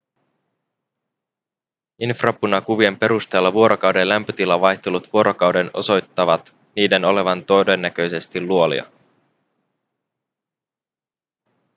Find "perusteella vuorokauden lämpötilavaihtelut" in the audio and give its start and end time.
2.99-5.13